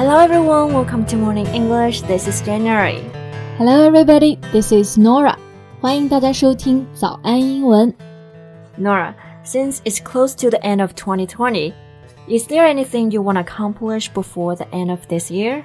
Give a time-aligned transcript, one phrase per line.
[0.00, 2.00] Hello everyone, welcome to Morning English.
[2.00, 3.02] This is January.
[3.58, 5.36] Hello everybody, this is Norah.
[5.78, 7.94] 欢迎大家收听早安英文。
[8.78, 9.12] Norah,
[9.44, 11.74] since it's close to the end of 2020,
[12.28, 15.64] is there anything you want to accomplish before the end of this year?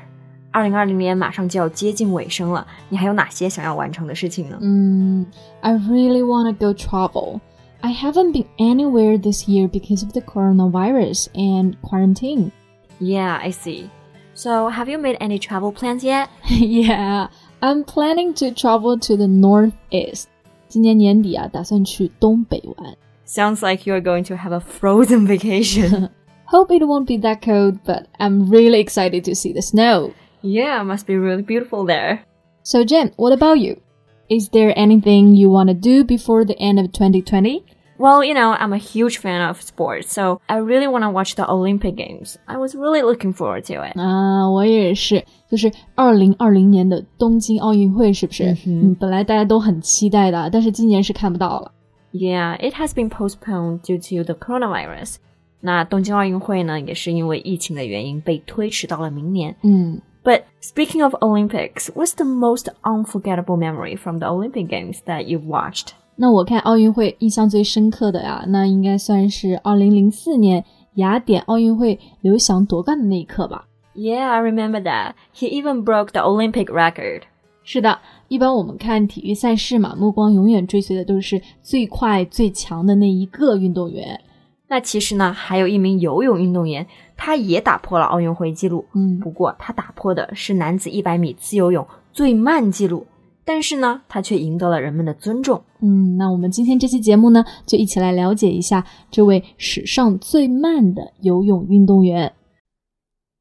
[0.51, 4.57] 二零二零年马上就要接近尾声了，你还有哪些想要完成的事情呢？
[4.61, 5.25] 嗯、
[5.61, 7.39] mm,，I really want to go travel.
[7.79, 12.51] I haven't been anywhere this year because of the coronavirus and quarantine.
[12.99, 13.89] Yeah, I see.
[14.34, 16.28] So, have you made any travel plans yet?
[16.48, 17.28] yeah,
[17.60, 20.28] I'm planning to travel to the northeast.
[20.68, 22.94] 今年年底啊，打算去东北玩。
[23.26, 26.08] Sounds like you're going to have a frozen vacation.
[26.46, 30.12] Hope it won't be that cold, but I'm really excited to see the snow.
[30.42, 32.20] yeah, must be really beautiful there.
[32.62, 33.80] So, Jen, what about you?
[34.28, 37.64] Is there anything you want to do before the end of 2020?
[37.98, 41.34] Well, you know, I'm a huge fan of sports, so I really want to watch
[41.34, 42.38] the Olympic Games.
[42.46, 43.94] I was really looking forward to it.
[44.00, 48.56] 啊，我也是，就是二零二零年的东京奥运会，是不是？
[48.66, 51.72] 嗯本来大家都很期待的，但是今年是看不到了。
[52.12, 55.16] Yeah, it has been postponed due to the coronavirus.
[55.60, 59.54] 那东京奥运会呢，也是因为疫情的原因被推迟到了明年。
[59.62, 65.46] 嗯 But speaking of Olympics, what's the most unforgettable memory from the Olympic Games that you've
[65.46, 65.88] watched?
[66.17, 70.63] 那我看奥运会印象最深刻的呀，那应该算是二零零四年
[70.95, 73.67] 雅典奥运会刘翔夺冠的那一刻吧。
[73.93, 75.13] Yeah, I remember that.
[75.33, 77.23] He even broke the Olympic record.
[77.63, 84.21] 是的，一般我们看体育赛事嘛，目光永远追随的都是最快最强的那一个运动员。
[84.67, 86.85] 那其实呢，还有一名游泳运动员，
[87.17, 88.85] 他也打破了奥运会纪录。
[88.93, 93.05] 嗯不过他打破的是男子100米自由泳最慢纪录，
[93.45, 95.61] 但是呢，他却赢得了人们的尊重。
[95.79, 102.33] 嗯，那我们今天这期节目呢，就一起来了解一下这位史上最慢的游泳运动员。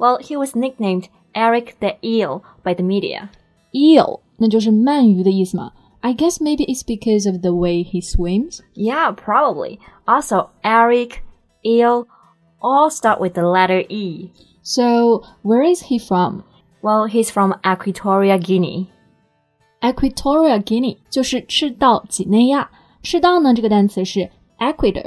[0.00, 3.28] Well, he was nicknamed Eric the Eel by the media.
[3.72, 5.72] Eel，那就是鳗鱼的意思嘛。
[6.00, 8.60] I guess maybe it's because of the way he swims.
[8.74, 9.78] Yeah, probably.
[10.04, 11.22] Also, Eric,
[11.64, 12.06] Eel,
[12.60, 14.30] all start with the letter E.
[14.62, 16.44] So, where is he from?
[16.82, 18.88] Well, he's from Equatorial Guinea.
[19.80, 22.70] Equatorial Guinea 就是赤道几内亚。
[23.02, 25.06] 赤道呢，这个单词是 equator，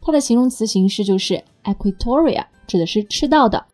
[0.00, 3.66] 它的形容词形式就是 equatoria，指的是赤道的。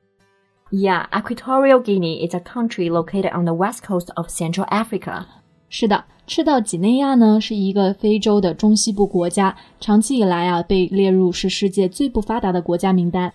[0.72, 5.24] Yeah, Equatorial Guinea is a country located on the west coast of Central Africa.
[5.70, 13.32] 是的，赤道几内亚呢是一个非洲的中西部国家，长期以来啊被列入是世界最不发达的国家名单。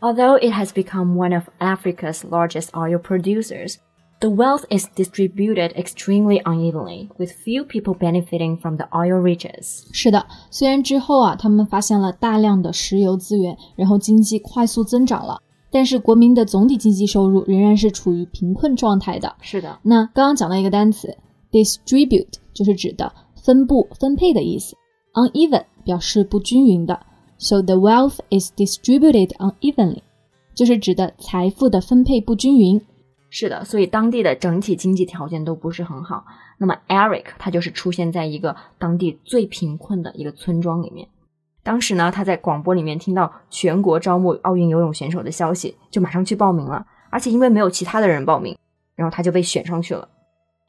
[0.00, 3.76] Although it has become one of Africa's largest oil producers,
[4.20, 9.84] the wealth is distributed extremely unevenly, with few people benefiting from the oil riches.
[9.92, 15.40] 是的，虽然之后啊他们发现了大量的石油资源，然后经济快速增长了，
[15.71, 19.35] 但是国民的总体经济收入仍然是处于贫困状态的。
[19.41, 19.79] 是的。
[19.83, 21.17] 那刚刚讲到一个单词
[21.51, 23.11] distribute，就是指的
[23.41, 24.75] 分布、分配的意思。
[25.13, 26.99] uneven 表示不均匀的
[27.37, 30.01] ，so the wealth is distributed unevenly，
[30.53, 32.81] 就是指的财富的分配不均匀。
[33.29, 36.25] 是的，所以当地的整体经济条件都不是很好。
[36.57, 41.07] 那么 Eric 他就是出现在一个当地最贫困的一个村庄里面。
[41.63, 46.85] 当时呢，他在广播里面听到全国招募奥运游泳选手的消息，就马上去报名了。
[47.09, 48.57] 而且因为没有其他的人报名，
[48.95, 50.07] 然后他就被选上去了。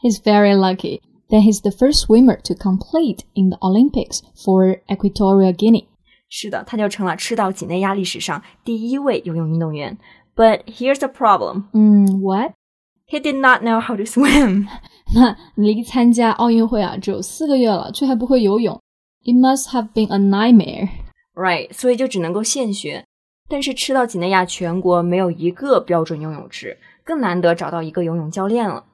[0.02, 5.54] He's very lucky that he's the first swimmer to complete in the Olympics for Equatorial
[5.54, 5.86] Guinea.
[6.28, 9.96] 是的，他就成了赤道几内亚历史上第一位游泳运动员。
[10.34, 14.66] But here's the problem: 嗯，what？he did not know how to swim.
[15.14, 18.80] 那离参加奥运会啊只有四个月了，却还不会游泳
[19.24, 20.88] It must have been a nightmare.
[21.34, 23.04] Right，所以就只能够现学。
[23.48, 28.84] 但是赤道几内亚全国没有一个标准游泳池，更难得找到一个游泳教练了。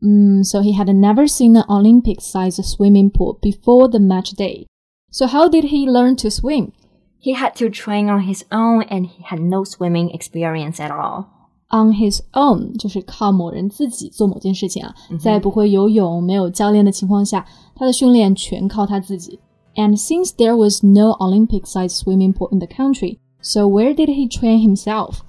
[0.00, 4.66] Mm, so he had never seen an Olympic-sized swimming pool before the match day.
[5.10, 6.72] So how did he learn to swim?
[7.20, 11.26] He had to train on his own, and he had no swimming experience at all.
[11.68, 17.46] On his own 就是靠某人自己做某件事情啊，在不会游泳、没有教练的情况下，
[17.76, 19.38] 他的训练全靠他自己。
[19.75, 24.61] And since there was no Olympic-sized swimming pool in the country, so where did he train
[24.61, 25.23] himself?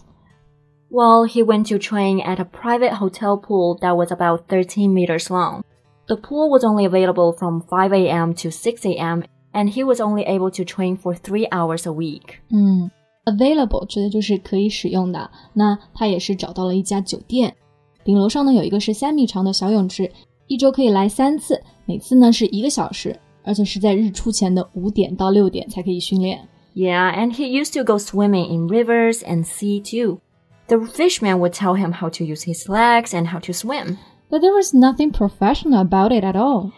[0.90, 5.28] Well, he went to train at a private hotel pool that was about 13 meters
[5.30, 5.62] long.
[6.06, 8.32] The pool was only available from 5 a.m.
[8.36, 12.40] to 6 a.m., and he was only able to train for three hours a week.
[12.50, 12.90] 嗯，
[13.26, 15.30] available 指的就是可以使用的。
[15.52, 17.54] 那他也是找到了一家酒店，
[18.02, 20.10] 顶楼上呢有一个是三米长的小泳池，
[20.46, 23.14] 一周可以来三次，每次呢是一个小时，
[23.44, 26.48] 而且是在日出前的五点到六点才可以训练。
[26.74, 30.20] Yeah, and he used to go swimming in rivers and sea too.
[30.68, 33.96] The fisherman would tell him how to use his legs and how to swim.
[34.30, 36.72] But there was nothing professional about it at all.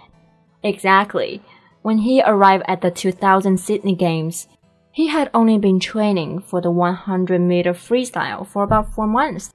[0.62, 1.42] Exactly.
[1.82, 4.46] When he arrived at the 2000 Sydney Games,
[4.92, 9.50] he had only been training for the 100 meter freestyle for about four months.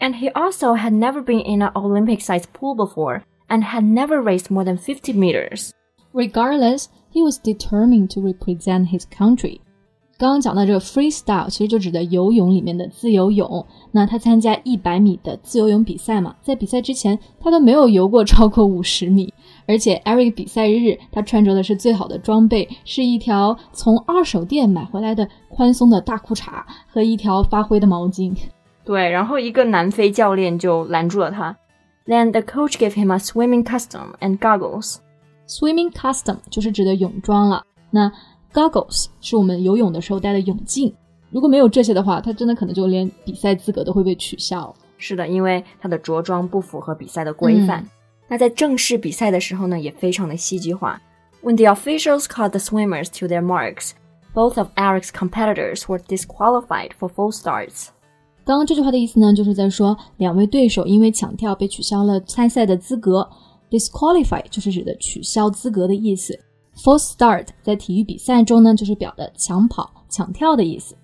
[0.00, 4.20] And he also had never been in an Olympic sized pool before and had never
[4.20, 5.72] raced more than 50 meters.
[6.14, 9.60] Regardless, he was determined to represent his country.
[10.18, 13.64] 刚刚讲到这个 freestyle，其实就指的游泳里面的自由泳。
[13.90, 19.32] 那他参加一百米的自由泳比赛嘛，在比赛之前他都没有游过超过五十米，
[19.66, 28.36] 而且 Eric 比赛日他穿着的是最好的装备，是一条从二手店买回来的宽松的大裤衩和一条发灰的毛巾。
[28.84, 31.56] 对，然后一个南非教练就拦住了他。
[32.04, 34.96] Then the coach gave him a swimming costume and goggles.
[35.47, 37.63] Swimming costume 就是指的泳装了。
[37.91, 38.11] 那
[38.53, 40.93] goggles 是我们游泳的时候戴的泳镜。
[41.29, 44.73] 如果没有这些的话，他真的可能就连比赛资格都会被取消。
[44.97, 47.85] 是的，因为他的着装不符合比赛的规范。
[48.27, 50.99] 那在正式比赛的时候呢，也非常的戏剧化。
[51.43, 53.91] When the officials called the swimmers to their marks,
[54.33, 57.89] both of Eric's competitors were disqualified for full starts.
[58.45, 63.29] 刚刚这句话的意思呢，就是在说两位对手因为抢跳被取消了参赛的资格。
[63.69, 66.39] Disqualify 就是指的取消资格的意思。
[66.75, 70.95] false start 在体育比赛中呢，就是表的抢跑、抢跳的意思。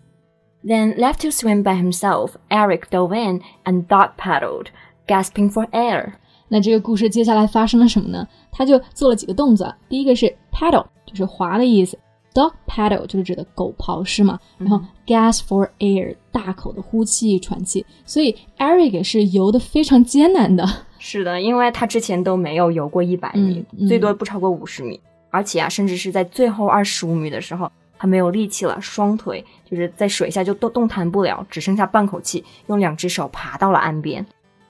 [0.63, 4.67] Then, left to swim by himself, Eric dove in and dog paddled,
[5.07, 6.13] gasping for air.
[6.49, 8.27] 那这个故事接下来发生了什么呢？
[8.51, 9.73] 他就做了几个动作。
[9.89, 11.97] 第一个是 paddle，就是划的意思
[12.33, 14.37] ；dog paddle 就是指的狗刨式嘛。
[14.57, 17.85] 然后 gasp for air，大口的呼气、喘气。
[18.05, 20.67] 所以 Eric 是游的非常艰难的。
[21.03, 25.01] 是的，因为他之前都没有游过一百米，最多不超过五十米，
[25.31, 34.23] 而且啊，甚至是在最后二十五米的时候，他没有力气了，双腿就是在水下就动动弹不了，只剩下半口气，用两只手爬到了岸边。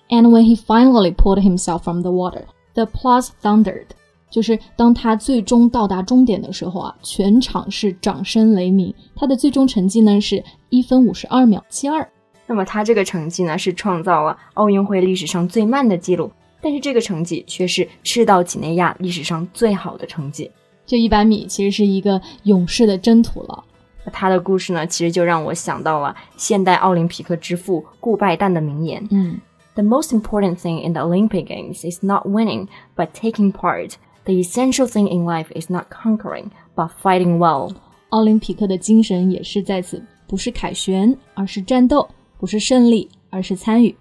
[0.07, 2.43] And when he finally pulled himself from the water,
[2.75, 3.87] the applause thundered.
[4.29, 8.95] 就是当他最终到达终点的时候啊，全场是掌声雷鸣。
[9.13, 12.09] 他的最终成绩呢是一分五十二秒七二。
[12.51, 16.30] 那么他这个成绩呢，是创造了奥运会历史上最慢的记录，
[16.62, 20.51] 但是这个成绩却是赤道几内亚历史上最好的成绩。
[20.86, 23.63] 这一百米其实是一个勇士的征途了。
[24.03, 29.07] 那他的故事呢，其实就让我想到了现代奥林匹克之父顾拜旦的名言。
[29.12, 29.39] 嗯
[29.75, 32.68] The most important thing in the Olympic Games is not winning,
[32.98, 33.94] but taking part.
[34.25, 37.74] The essential thing in life is not conquering, but fighting well.
[38.09, 42.06] 奥林匹克的精神也是在此，不是凯旋，而是战斗；
[42.41, 43.95] 不是胜利，而是参与。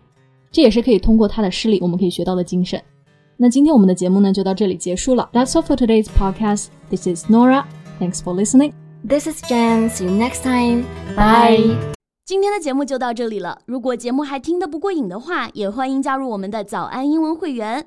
[0.51, 2.83] 这也是可以通过他的事例，我们可以学到的精神。
[3.37, 5.29] 那今天我们的节目呢，就到这里结束了。
[5.31, 6.69] That's all for today's podcast.
[6.89, 7.67] This is Nora.
[8.01, 8.73] Thanks for listening.
[9.07, 9.91] This is Jan.
[9.91, 10.85] See you next time.
[11.15, 11.77] Bye.
[12.25, 13.61] 今天的节目就到这里了。
[13.67, 17.87] 如果节目还听得不过瘾的话，也欢迎加入我们的早安英文会员。